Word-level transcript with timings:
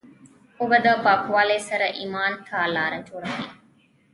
اوبه 0.59 0.77
د 0.85 0.87
پاکوالي 1.05 1.59
سره 1.69 1.87
ایمان 1.99 2.33
ته 2.47 2.57
لاره 2.75 2.99
جوړوي. 3.09 3.45